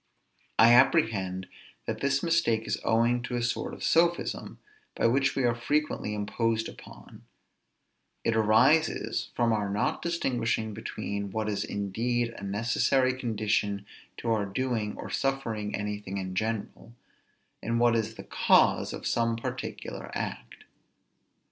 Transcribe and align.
I 0.57 0.73
apprehend 0.73 1.47
that 1.85 2.01
this 2.01 2.23
mistake 2.23 2.65
is 2.65 2.79
owing 2.83 3.21
to 3.21 3.35
a 3.35 3.43
sort 3.43 3.71
of 3.71 3.83
sophism, 3.83 4.57
by 4.95 5.05
which 5.05 5.35
we 5.35 5.43
are 5.43 5.53
frequently 5.53 6.15
imposed 6.15 6.67
upon; 6.67 7.21
it 8.23 8.35
arises 8.35 9.29
from 9.35 9.53
our 9.53 9.69
not 9.69 10.01
distinguishing 10.01 10.73
between 10.73 11.29
what 11.29 11.47
is 11.47 11.63
indeed 11.63 12.29
a 12.35 12.41
necessary 12.43 13.13
condition 13.13 13.85
to 14.17 14.31
our 14.31 14.47
doing 14.47 14.97
or 14.97 15.11
suffering 15.11 15.75
anything 15.75 16.17
in 16.17 16.33
general, 16.33 16.93
and 17.61 17.79
what 17.79 17.95
is 17.95 18.15
the 18.15 18.23
cause 18.23 18.93
of 18.93 19.05
some 19.05 19.35
particular 19.35 20.09
act. 20.15 20.63